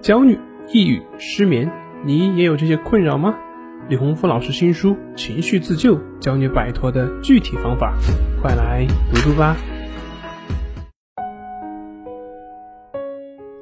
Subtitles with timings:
[0.00, 0.38] 焦虑、
[0.72, 1.70] 抑郁、失眠，
[2.04, 3.34] 你也有这些困扰吗？
[3.88, 7.92] 李洪福老师新书《情绪自救》教你摆脱的具体方法，
[8.40, 9.56] 快来读读吧。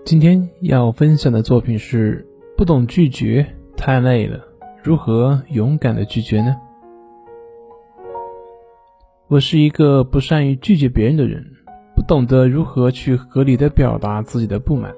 [0.05, 4.41] 今天要分享的作品是：不懂拒绝太累了，
[4.85, 6.55] 如何勇敢的拒绝呢？
[9.29, 11.43] 我是一个不善于拒绝别人的人，
[11.97, 14.95] 不懂得如何去合理的表达自己的不满。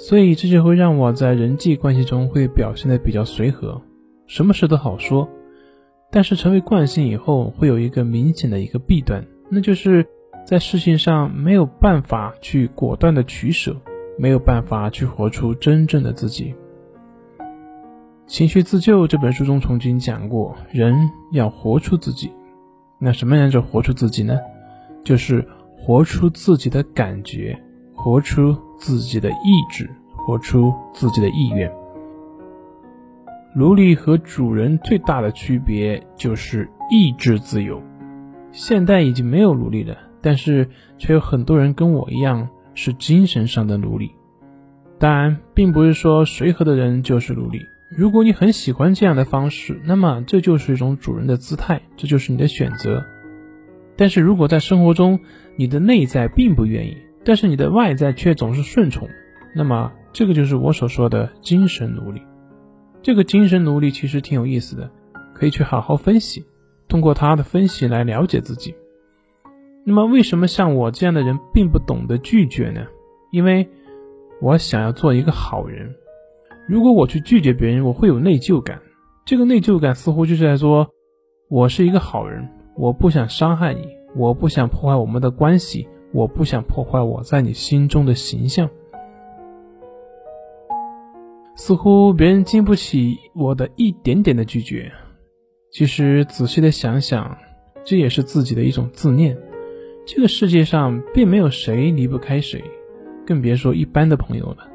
[0.00, 3.82] 所以这就会让我在人际关系中会表现的比较随和，
[4.26, 5.28] 什么事都好说。
[6.10, 10.06] 但是成为惯性以后，会有一个明显的一个弊端，那就是
[10.46, 13.76] 在事情上没有办法去果断的取舍，
[14.18, 16.54] 没有办法去活出真正的自己。
[18.26, 20.94] 情绪自救这本书中曾经讲过，人
[21.30, 22.32] 要活出自己。
[22.98, 24.38] 那什么样叫活出自己呢？
[25.04, 27.62] 就是活出自己的感觉。
[27.94, 31.70] 活出自己的意志，活出自己的意愿。
[33.54, 37.82] 奴隶和主人最大的区别就是意志自由。
[38.52, 44.10] 现代已经没有奴隶了，但是却有很多人跟我一样是精神上的奴隶。
[44.98, 47.60] 当然，并不是说随和的人就是奴隶。
[47.96, 53.04] 如果你很喜欢这样的方式，那么这就是一种主人的姿态，这就是你的选择。
[53.96, 55.18] 但是如果在生活中，
[55.56, 56.96] 你的内在并不愿意。
[57.24, 59.08] 但是你的外在却总是顺从，
[59.54, 62.22] 那么这个就是我所说的精神奴隶。
[63.02, 64.90] 这个精神奴隶其实挺有意思的，
[65.34, 66.44] 可以去好好分析，
[66.88, 68.74] 通过他的分析来了解自己。
[69.84, 72.86] 那么为什么像我这样的人并不懂得拒绝呢？
[73.32, 73.68] 因为
[74.40, 75.94] 我想要做一个好人。
[76.68, 78.80] 如果我去拒绝别人，我会有内疚感。
[79.24, 80.90] 这个内疚感似乎就是在说，
[81.48, 85.88] 我是一个好人，我不想伤害你，我不想破坏我们的关系。
[86.12, 88.68] 我不想破坏我在你心中的形象，
[91.54, 94.90] 似乎别人经不起我的一点点的拒绝。
[95.70, 97.38] 其实仔细的想想，
[97.84, 99.38] 这也是自己的一种自恋。
[100.04, 102.60] 这个世界上并没有谁离不开谁，
[103.24, 104.66] 更别说一般的朋友了。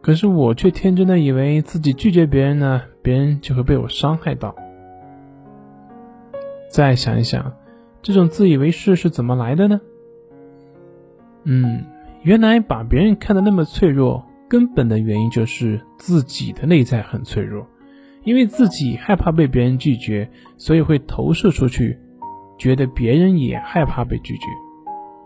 [0.00, 4.54] 可是我却天真的以为自己拒绝别人呢，别人就会被我伤害到。
[6.70, 7.52] 再想一想，
[8.00, 9.80] 这种自以为是是怎么来的呢？
[11.48, 11.84] 嗯，
[12.22, 17.64] 原来把别人看得那么脆弱，根本的原因就是自己的内在很脆弱，
[18.24, 21.96] 因为自己害怕被别人拒绝，所以会投射出去，
[22.58, 24.42] 觉得别人也害怕被拒绝，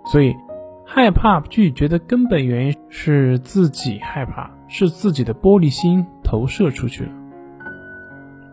[0.05, 0.37] 所以
[0.85, 7.13] 害怕拒绝的根本原因是自己害怕，是自己的玻璃心投射出去了。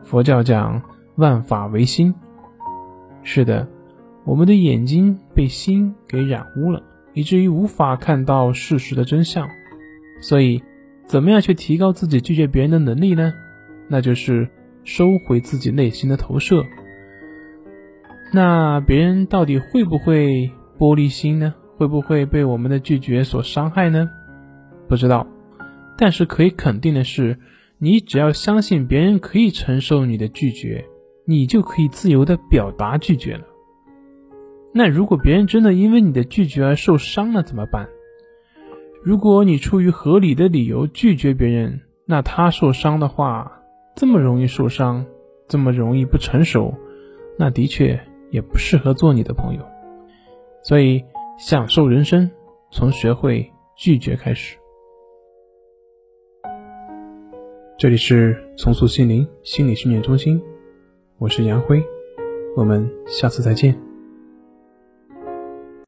[0.04, 0.82] 佛教讲
[1.16, 2.16] 万法唯心，
[3.24, 3.68] 是的，
[4.24, 6.82] 我们的眼睛被心给染污了。
[7.18, 9.50] 以至于无法看到事实的真相，
[10.22, 10.62] 所以，
[11.08, 13.34] 怎么样去提高自己拒绝别人的能力呢？
[13.90, 14.48] 那就是
[14.84, 16.64] 收回自己内心的投射。
[18.32, 21.56] 那别人到底会不会玻璃心呢？
[21.76, 24.08] 会不会被我们的拒绝所伤害呢？
[24.88, 25.26] 不知道，
[25.98, 27.40] 但是可以肯定的是，
[27.80, 30.86] 你只要相信别人可以承受你的拒绝，
[31.26, 33.44] 你就可以自由的表达拒绝了。
[34.78, 37.90] 那如果别人真的因为你的拒绝而受伤了怎么办？
[39.04, 43.64] 如果你出于合理的理由拒绝别人，那他受伤的话，
[43.96, 45.08] 这么容易受伤，
[45.48, 46.76] 这么容易不成熟，
[47.40, 48.00] 那的确
[48.30, 49.62] 也不适合做你的朋友。
[50.62, 51.04] 所以，
[51.40, 52.30] 享受人生
[52.72, 54.58] 从学会拒绝开始。
[57.80, 60.40] 这里是重塑心灵心理训练中心，
[61.18, 61.84] 我是杨辉，
[62.56, 63.87] 我们下次再见。